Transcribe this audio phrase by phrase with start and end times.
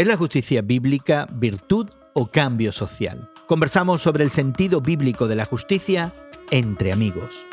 [0.00, 3.28] ¿Es la justicia bíblica virtud o cambio social?
[3.46, 6.14] Conversamos sobre el sentido bíblico de la justicia
[6.50, 7.44] entre amigos.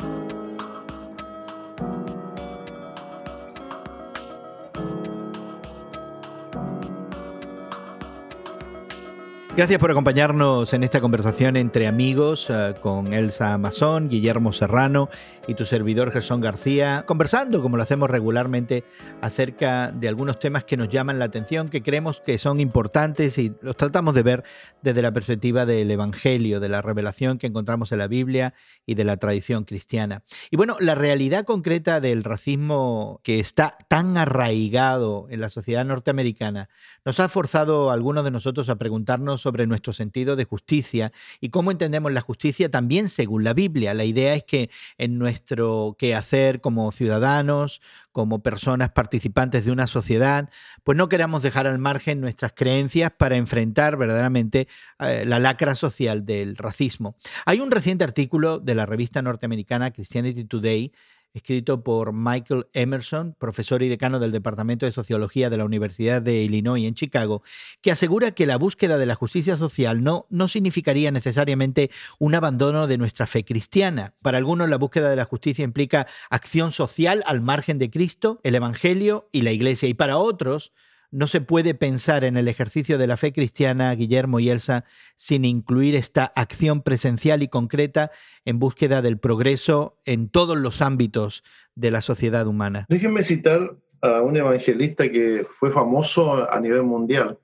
[9.58, 15.08] Gracias por acompañarnos en esta conversación entre amigos eh, con Elsa Amazón, Guillermo Serrano
[15.48, 18.84] y tu servidor Gerson García, conversando como lo hacemos regularmente
[19.20, 23.52] acerca de algunos temas que nos llaman la atención, que creemos que son importantes y
[23.60, 24.44] los tratamos de ver
[24.82, 28.54] desde la perspectiva del Evangelio, de la revelación que encontramos en la Biblia
[28.86, 30.22] y de la tradición cristiana.
[30.52, 36.68] Y bueno, la realidad concreta del racismo que está tan arraigado en la sociedad norteamericana
[37.04, 41.48] nos ha forzado a algunos de nosotros a preguntarnos sobre nuestro sentido de justicia y
[41.48, 43.94] cómo entendemos la justicia también según la Biblia.
[43.94, 47.80] La idea es que en nuestro quehacer como ciudadanos,
[48.12, 50.50] como personas participantes de una sociedad,
[50.84, 56.26] pues no queramos dejar al margen nuestras creencias para enfrentar verdaderamente eh, la lacra social
[56.26, 57.16] del racismo.
[57.46, 60.92] Hay un reciente artículo de la revista norteamericana Christianity Today
[61.34, 66.42] escrito por Michael Emerson, profesor y decano del Departamento de Sociología de la Universidad de
[66.42, 67.42] Illinois en Chicago,
[67.80, 72.86] que asegura que la búsqueda de la justicia social no, no significaría necesariamente un abandono
[72.86, 74.14] de nuestra fe cristiana.
[74.22, 78.54] Para algunos la búsqueda de la justicia implica acción social al margen de Cristo, el
[78.54, 80.72] Evangelio y la Iglesia, y para otros
[81.10, 84.84] no se puede pensar en el ejercicio de la fe cristiana, Guillermo y Elsa,
[85.16, 88.10] sin incluir esta acción presencial y concreta
[88.44, 92.86] en búsqueda del progreso en todos los ámbitos de la sociedad humana.
[92.88, 97.38] Déjenme citar a un evangelista que fue famoso a nivel mundial,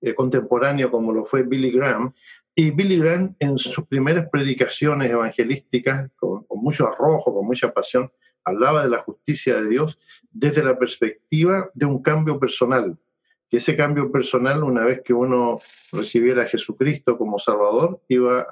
[0.00, 2.12] eh, contemporáneo como lo fue Billy Graham.
[2.54, 8.10] Y Billy Graham en sus primeras predicaciones evangelísticas, con mucho arrojo, con mucha pasión,
[8.44, 9.98] hablaba de la justicia de Dios
[10.30, 12.98] desde la perspectiva de un cambio personal,
[13.48, 15.60] que ese cambio personal, una vez que uno
[15.92, 18.46] recibiera a Jesucristo como Salvador, iba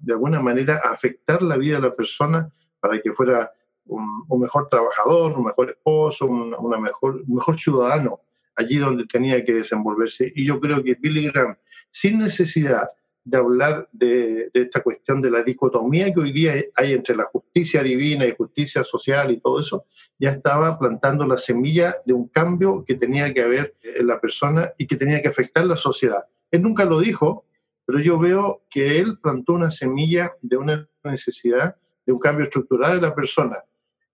[0.00, 3.52] de alguna manera, a afectar la vida de la persona para que fuera
[3.86, 8.20] un, mejor trabajador, un mejor esposo, un, una mejor, un mejor ciudadano
[8.56, 10.32] allí donde tenía que desenvolverse.
[10.34, 11.56] Y yo creo que Billy Graham,
[11.90, 12.90] sin necesidad
[13.24, 17.82] de hablar de, esta cuestión de la dicotomía que hoy día hay entre la justicia
[17.82, 19.86] divina y justicia social y todo eso,
[20.18, 24.72] ya estaba plantando la semilla de un cambio que tenía que haber en la persona
[24.76, 26.24] y que tenía que afectar la sociedad.
[26.50, 27.46] Él nunca lo dijo,
[27.86, 32.96] pero yo veo que él plantó una semilla de una necesidad de un cambio estructural
[32.96, 33.64] de la persona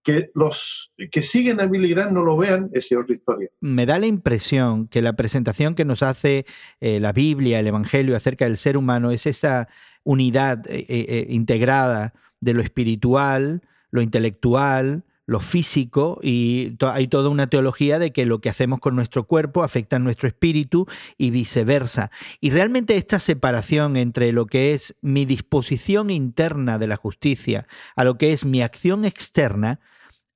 [0.03, 3.49] que los que siguen a Billy no lo vean es otra historia.
[3.61, 6.47] Me da la impresión que la presentación que nos hace
[6.81, 9.69] eh, la Biblia, el Evangelio acerca del ser humano es esa
[10.03, 17.46] unidad eh, eh, integrada de lo espiritual, lo intelectual, lo físico y hay toda una
[17.46, 22.10] teología de que lo que hacemos con nuestro cuerpo afecta a nuestro espíritu y viceversa.
[22.41, 28.02] Y realmente esta separación entre lo que es mi disposición interna de la justicia a
[28.02, 29.78] lo que es mi acción externa,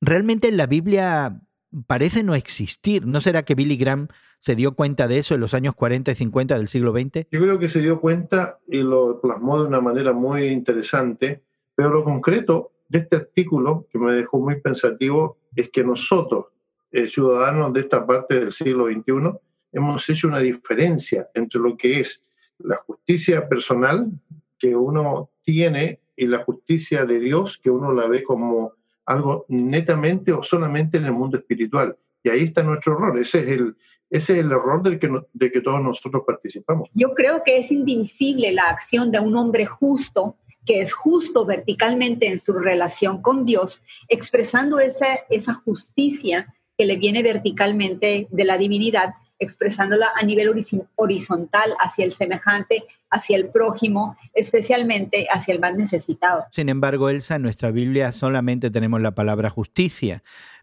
[0.00, 1.40] realmente en la Biblia
[1.88, 3.04] parece no existir.
[3.04, 4.06] ¿No será que Billy Graham
[4.38, 7.26] se dio cuenta de eso en los años 40 y 50 del siglo XX?
[7.32, 11.42] Yo creo que se dio cuenta y lo plasmó de una manera muy interesante,
[11.74, 16.46] pero lo concreto de este artículo, que me dejó muy pensativo, es que nosotros,
[16.90, 19.38] eh, ciudadanos de esta parte del siglo XXI,
[19.72, 22.24] hemos hecho una diferencia entre lo que es
[22.58, 24.10] la justicia personal
[24.58, 28.72] que uno tiene y la justicia de Dios que uno la ve como
[29.06, 31.96] algo netamente o solamente en el mundo espiritual.
[32.22, 33.18] Y ahí está nuestro error.
[33.18, 33.76] Ese es el,
[34.08, 36.88] ese es el error del que, de que todos nosotros participamos.
[36.94, 42.28] Yo creo que es indivisible la acción de un hombre justo que es justo verticalmente
[42.28, 48.58] en su relación con Dios, expresando esa, esa justicia que le viene verticalmente de la
[48.58, 50.50] divinidad, expresándola a nivel
[50.96, 56.44] horizontal hacia el semejante, hacia el prójimo, especialmente hacia el más necesitado.
[56.50, 60.22] Sin embargo, Elsa, en nuestra Biblia solamente tenemos la palabra justicia,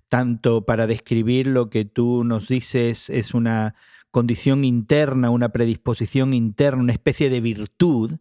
[0.10, 3.76] tanto para describir lo que tú nos dices es una
[4.12, 8.18] condición interna, una predisposición interna, una especie de virtud,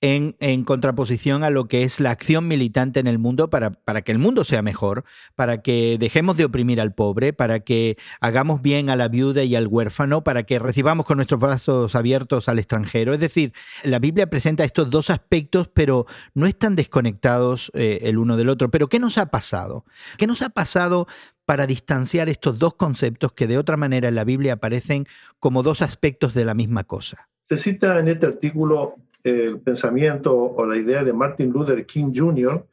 [0.00, 4.12] en, contraposición a lo que es la acción militante en el mundo para, para, que
[4.12, 5.04] el mundo sea mejor,
[5.34, 9.56] para que dejemos de oprimir al pobre, para que hagamos bien a la viuda y
[9.56, 13.12] al huérfano, para que recibamos con nuestros brazos abiertos al extranjero.
[13.12, 13.52] Es decir,
[13.82, 18.70] la Biblia presenta estos dos aspectos, pero no están desconectados eh, el uno del otro.
[18.70, 19.84] Pero ¿qué nos ha pasado?
[20.16, 21.08] ¿Qué nos ha pasado
[21.44, 25.06] para distanciar estos dos conceptos que de otra manera en la Biblia aparecen
[25.40, 27.28] como dos aspectos de la misma cosa?
[27.48, 32.64] Se cita en este artículo el pensamiento o la idea de Martin Luther King Jr.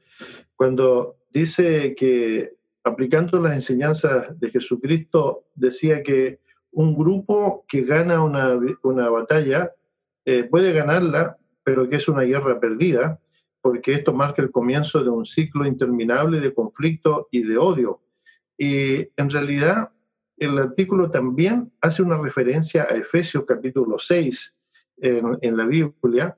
[0.55, 2.53] cuando dice que
[2.83, 6.39] aplicando las enseñanzas de Jesucristo decía que
[6.71, 9.71] un grupo que gana una, una batalla
[10.25, 13.19] eh, puede ganarla, pero que es una guerra perdida,
[13.61, 18.01] porque esto marca el comienzo de un ciclo interminable de conflicto y de odio.
[18.57, 19.89] Y en realidad
[20.37, 24.54] el artículo también hace una referencia a Efesios capítulo 6
[24.97, 26.37] en, la Biblia,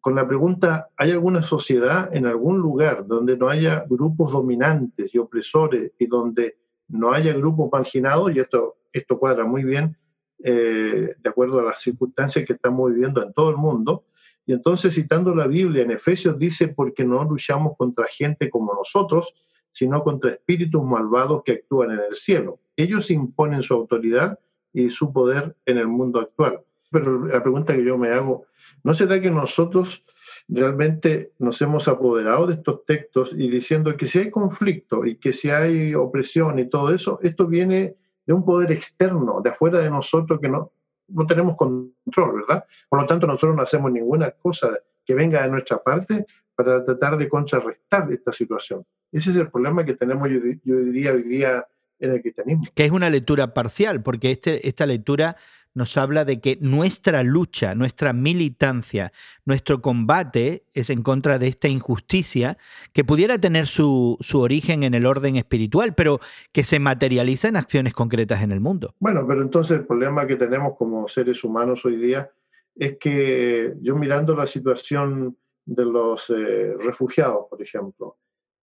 [0.00, 5.18] con la pregunta, ¿hay alguna sociedad en algún lugar donde no haya grupos dominantes y
[5.18, 6.56] opresores y donde
[6.88, 8.34] no haya grupos marginados?
[8.34, 9.96] Y esto, esto cuadra muy bien
[10.44, 14.04] eh, de acuerdo a las circunstancias que estamos viviendo en todo el mundo.
[14.46, 19.34] Y entonces, citando la Biblia en Efesios, dice, porque no luchamos contra gente como nosotros,
[19.72, 22.60] sino contra espíritus malvados que actúan en el cielo.
[22.76, 24.38] Ellos imponen su autoridad
[24.72, 26.60] y su poder en el mundo actual.
[26.90, 28.46] Pero la pregunta que yo me hago,
[28.82, 30.04] ¿no será que nosotros
[30.48, 35.32] realmente nos hemos apoderado de estos textos y diciendo que si hay conflicto y que
[35.32, 37.96] si hay opresión y todo eso, esto viene
[38.26, 40.72] de un poder externo, de afuera de nosotros que no,
[41.08, 42.64] no tenemos control, ¿verdad?
[42.88, 47.16] Por lo tanto, nosotros no hacemos ninguna cosa que venga de nuestra parte para tratar
[47.16, 48.84] de contrarrestar esta situación.
[49.10, 50.40] Ese es el problema que tenemos, yo,
[50.76, 51.66] diría, hoy día
[51.98, 52.64] en el cristianismo.
[52.74, 55.36] Que es una lectura parcial, porque este, esta lectura
[55.78, 59.12] nos habla de que nuestra lucha, nuestra militancia,
[59.46, 62.58] nuestro combate es en contra de esta injusticia
[62.92, 66.18] que pudiera tener su, origen en el orden espiritual, pero
[66.52, 68.94] que se materializa en acciones concretas en el mundo.
[68.98, 72.30] Bueno, pero entonces el problema que tenemos como seres humanos hoy día
[72.74, 78.16] es que yo mirando la situación de los eh, refugiados, por ejemplo,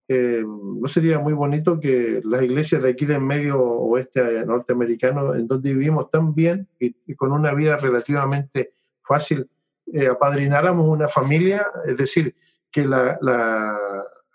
[0.08, 5.48] eh, ¿no sería muy bonito que las iglesias de aquí del medio oeste norteamericano, en
[5.48, 8.72] donde vivimos tan bien y, con una vida relativamente
[9.02, 9.48] fácil,
[9.92, 11.66] eh, apadrináramos una familia?
[11.86, 12.34] Es decir,
[12.70, 13.76] que la, la,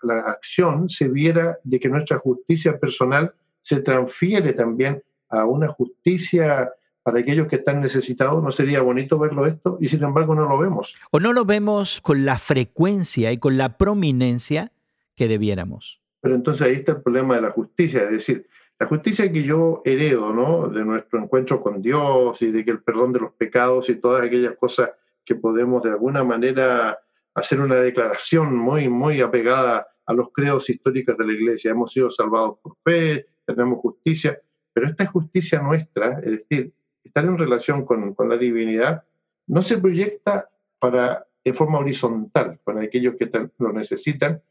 [0.02, 3.32] la, acción se viera de que nuestra justicia personal
[3.62, 6.70] se transfiere también a una justicia
[7.02, 9.78] para aquellos que están necesitados, ¿no sería bonito verlo esto?
[9.80, 10.96] Y sin embargo no lo vemos.
[11.10, 14.70] O no lo vemos con la frecuencia y con la prominencia
[15.14, 16.00] que debiéramos.
[16.20, 18.46] Pero entonces ahí está el problema de la justicia, es decir,
[18.78, 20.68] la justicia que yo heredo, ¿no?
[20.68, 24.24] De nuestro encuentro con Dios y de que el perdón de los pecados y todas
[24.24, 24.90] aquellas cosas
[25.24, 26.98] que podemos de alguna manera
[27.34, 31.70] hacer una declaración muy, muy apegada a los credos históricos de la Iglesia.
[31.70, 34.40] Hemos sido salvados por fe, tenemos justicia,
[34.72, 36.72] pero esta justicia nuestra, es decir,
[37.04, 39.04] estar en relación con, con la divinidad,
[39.46, 40.48] no se proyecta
[40.78, 44.42] para, en forma horizontal para aquellos que lo necesitan,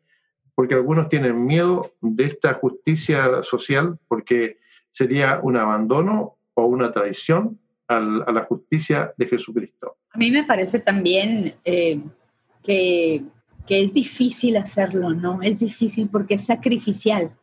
[0.61, 4.59] porque algunos tienen miedo de esta justicia social porque
[4.91, 9.97] sería un abandono o una traición a la justicia de Jesucristo.
[10.11, 11.99] A mí me parece también eh,
[12.61, 13.23] que,
[13.65, 15.41] que, es difícil hacerlo, ¿no?
[15.41, 17.35] Es difícil porque es sacrificial.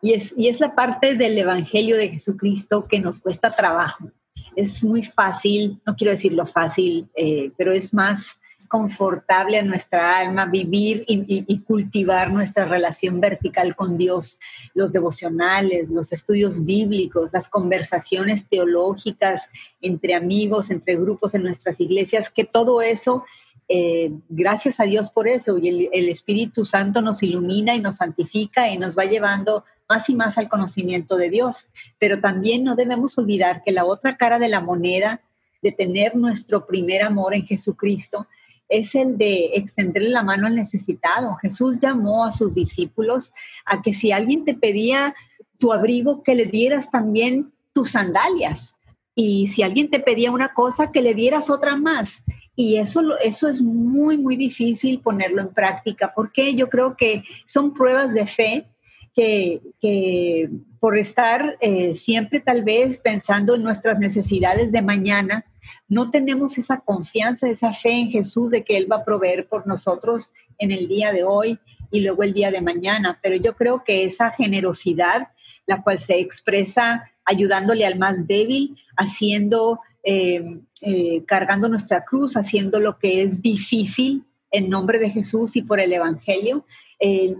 [0.00, 4.10] Y es, y es la parte del Evangelio de Jesucristo que nos cuesta trabajo.
[4.54, 10.46] Es muy fácil, no quiero decirlo fácil, eh, pero es más confortable a nuestra alma
[10.46, 14.38] vivir y, cultivar nuestra relación vertical con Dios,
[14.74, 19.42] los devocionales, los estudios bíblicos, las conversaciones teológicas
[19.80, 23.24] entre amigos, entre grupos en nuestras iglesias, que todo eso,
[23.68, 27.96] eh, gracias a Dios por eso, y el, el Espíritu Santo nos ilumina y nos
[27.96, 31.68] santifica y nos va llevando más y más al conocimiento de Dios.
[31.98, 35.20] Pero también no debemos olvidar que la otra cara de la moneda
[35.62, 38.26] de tener nuestro primer amor en Jesucristo
[38.68, 41.36] es el de extenderle la mano al necesitado.
[41.42, 43.32] Jesús llamó a sus discípulos
[43.64, 45.14] a que si alguien te pedía
[45.58, 48.74] tu abrigo, que le dieras también tus sandalias.
[49.14, 52.22] Y si alguien te pedía una cosa, que le dieras otra más.
[52.54, 57.72] Y eso, eso es muy, muy difícil ponerlo en práctica, porque yo creo que son
[57.74, 58.66] pruebas de fe
[59.14, 65.44] que, por estar eh, siempre tal vez pensando en nuestras necesidades de mañana,
[65.88, 69.66] no tenemos esa confianza, esa fe en Jesús de que Él va a proveer por
[69.66, 71.58] nosotros en el día de hoy
[71.90, 73.18] y luego el día de mañana.
[73.22, 75.28] Pero yo creo que esa generosidad,
[75.66, 82.80] la cual se expresa ayudándole al más débil, haciendo, eh, eh, cargando nuestra cruz, haciendo
[82.80, 86.64] lo que es difícil en nombre de Jesús y por el Evangelio,
[86.98, 87.34] eh,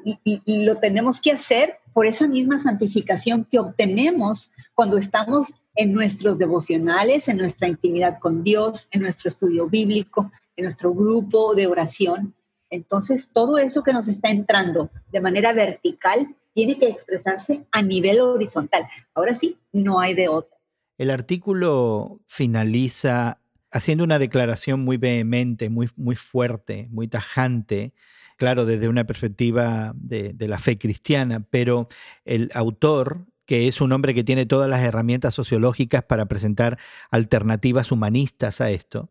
[0.45, 7.29] lo tenemos que hacer por esa misma santificación que obtenemos cuando estamos en nuestros devocionales,
[7.29, 12.35] en nuestra intimidad con Dios, en nuestro estudio bíblico, en nuestro grupo de oración.
[12.71, 18.21] Entonces, todo eso que nos está entrando de manera vertical tiene que expresarse a nivel
[18.21, 18.89] horizontal.
[19.15, 20.57] Ahora sí, no hay de otra.
[20.97, 23.41] El artículo finaliza
[23.71, 27.93] haciendo una declaración muy vehemente, muy, muy fuerte, muy tajante,
[28.39, 31.89] claro, desde una perspectiva de, de la fe cristiana, pero
[32.25, 36.79] el autor que es un hombre que tiene todas las herramientas sociológicas para presentar
[37.11, 39.11] alternativas humanistas a esto,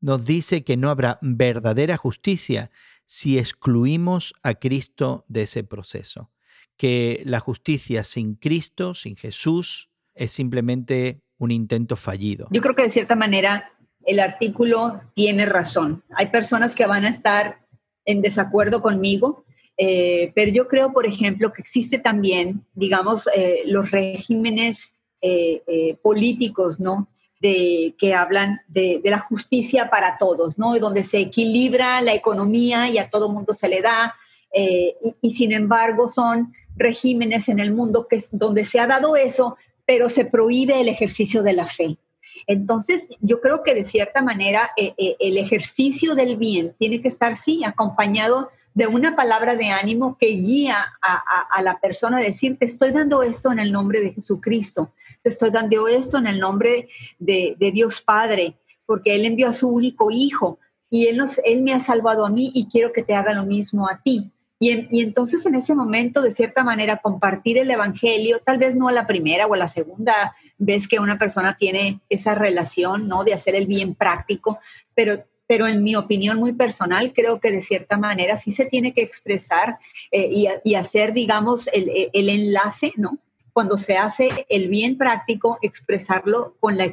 [0.00, 2.70] nos dice que no habrá verdadera justicia
[3.06, 6.30] si excluimos a Cristo de ese proceso,
[6.76, 12.48] que la justicia sin Cristo, sin Jesús, es simplemente un intento fallido.
[12.50, 13.72] Yo creo que de cierta manera
[14.04, 16.04] el artículo tiene razón.
[16.16, 17.66] Hay personas que van a estar
[18.04, 19.44] en desacuerdo conmigo,
[19.76, 26.78] eh, pero yo creo, por ejemplo, que existe también, digamos, eh, los regímenes eh, políticos,
[26.80, 27.08] ¿no?
[27.40, 30.78] De, que hablan de, la justicia para todos, ¿no?
[30.78, 34.14] Donde se equilibra la economía y a todo mundo se le da,
[34.54, 39.56] y, y, sin embargo son regímenes en el mundo que, donde se ha dado eso,
[39.84, 41.98] pero se prohíbe el ejercicio de la fe.
[42.46, 47.64] Entonces, yo creo que de cierta manera el ejercicio del bien tiene que estar, sí,
[47.64, 52.90] acompañado de una palabra de ánimo que guía a, la persona a decir, te estoy
[52.90, 54.92] dando esto en el nombre de Jesucristo,
[55.22, 59.70] te estoy dando esto en el nombre de, Dios Padre, porque Él envió a su
[59.70, 60.58] único Hijo
[60.90, 63.46] y él, nos, él me ha salvado a mí y quiero que te haga lo
[63.46, 64.30] mismo a ti.
[64.60, 68.88] Y, y, entonces en ese momento, de cierta manera, compartir el Evangelio, tal vez no
[68.88, 73.24] a la primera o a la segunda vez que una persona tiene esa relación, ¿no?
[73.24, 74.58] De hacer el bien práctico,
[74.94, 78.92] pero pero en mi opinión muy personal, creo que de cierta manera sí se tiene
[78.92, 79.78] que expresar
[80.10, 83.18] eh, y, hacer, digamos, el, enlace, ¿no?
[83.52, 86.92] Cuando se hace el bien práctico, expresarlo con la,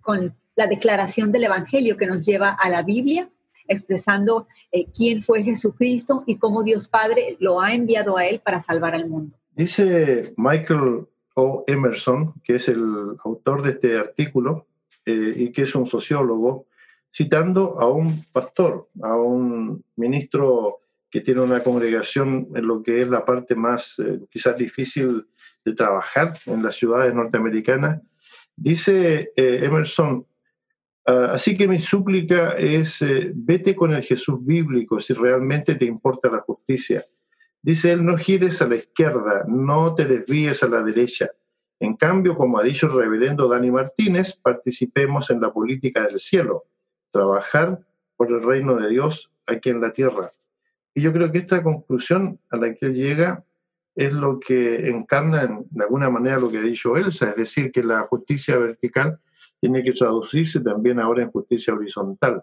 [0.00, 3.28] con la declaración del Evangelio que nos lleva a la Biblia,
[3.66, 8.60] expresando eh, quién fue Jesucristo y cómo Dios Padre lo ha enviado a Él para
[8.60, 9.36] salvar al mundo.
[9.56, 11.64] Dice Michael O.
[11.66, 14.66] Emerson, que es el autor de este artículo
[15.06, 16.66] eh, y que es un sociólogo,
[17.14, 20.80] citando a un pastor, a un ministro
[21.10, 25.24] que tiene una congregación en lo que es la parte más eh, quizás difícil
[25.64, 28.02] de trabajar en las ciudades norteamericanas.
[28.56, 30.26] Dice eh, Emerson,
[31.06, 35.84] ah, así que mi súplica es, eh, vete con el Jesús bíblico si realmente te
[35.84, 37.04] importa la justicia.
[37.62, 41.30] Dice él, no gires a la izquierda, no te desvíes a la derecha.
[41.78, 46.64] En cambio, como ha dicho el reverendo Dani Martínez, participemos en la política del cielo
[47.14, 47.78] trabajar
[48.16, 50.32] por el reino de Dios aquí en la tierra.
[50.94, 53.44] Y yo creo que esta conclusión a la que él llega
[53.94, 57.84] es lo que encarna de alguna manera lo que ha dicho Elsa, es decir, que
[57.84, 59.20] la justicia vertical
[59.60, 62.42] tiene que traducirse también ahora en justicia horizontal.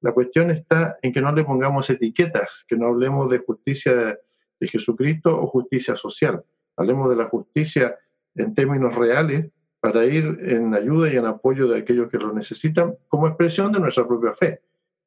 [0.00, 4.18] La cuestión está en que no le pongamos etiquetas, que no hablemos de justicia
[4.60, 6.42] de Jesucristo o justicia social.
[6.76, 7.96] Hablemos de la justicia
[8.34, 9.48] en términos reales
[9.80, 13.80] para ir en ayuda y en apoyo de aquellos que lo necesitan como expresión de
[13.80, 14.60] nuestra propia fe.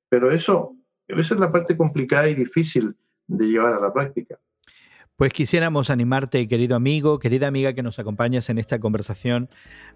[0.10, 0.76] Pero eso,
[1.08, 2.96] esa es la parte complicada y difícil
[3.28, 4.40] de llevar a la práctica.
[5.22, 9.50] Pues quisiéramos animarte, querido amigo, querida amiga que nos acompañas en esta conversación,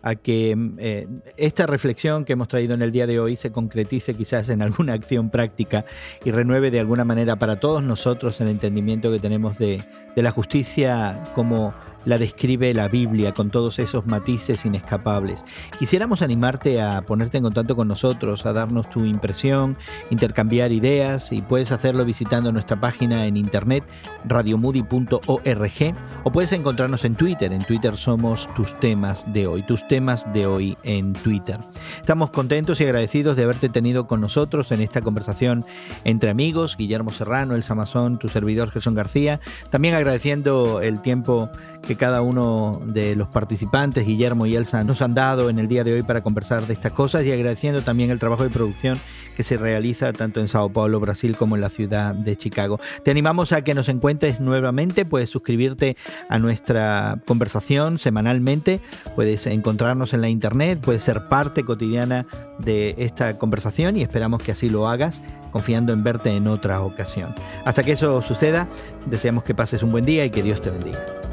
[0.04, 4.14] a que eh, esta reflexión que hemos traído en el día de hoy se concretice
[4.14, 5.84] quizás en alguna acción práctica
[6.24, 9.84] y renueve de alguna manera para todos nosotros el entendimiento que tenemos de,
[10.16, 11.74] de la justicia como
[12.06, 15.44] la describe la Biblia con todos esos matices inescapables.
[15.78, 19.78] Quisiéramos animarte a ponerte en contacto con nosotros, a darnos tu impresión,
[20.10, 23.84] intercambiar ideas y puedes hacerlo visitando nuestra página en internet
[24.26, 27.52] radiomudi.org o puedes encontrarnos en Twitter.
[27.52, 31.60] En Twitter somos tus temas de hoy, tus temas de hoy en Twitter.
[32.00, 35.66] Estamos contentos y agradecidos de haberte tenido con nosotros en esta conversación
[36.04, 39.40] entre amigos, Guillermo Serrano, El Samazón, tu servidor Jesús García.
[39.70, 41.50] También agradeciendo el tiempo
[41.96, 45.94] cada uno de los participantes, Guillermo y Elsa, nos han dado en el día de
[45.94, 49.00] hoy para conversar de estas cosas y agradeciendo también el trabajo de producción
[49.36, 52.80] que se realiza tanto en Sao Paulo, Brasil, como en la ciudad de Chicago.
[53.04, 55.98] Te animamos a que nos encuentres nuevamente, puedes suscribirte
[56.30, 58.80] a nuestra conversación semanalmente,
[59.16, 62.26] puedes encontrarnos en la internet, puedes ser parte cotidiana
[62.60, 65.22] de esta conversación y esperamos que así lo hagas,
[65.52, 67.36] confiando en verte en otra ocasión.
[67.66, 68.68] Hasta que eso suceda,
[69.06, 71.25] deseamos que pases un buen día y que Dios te bendiga.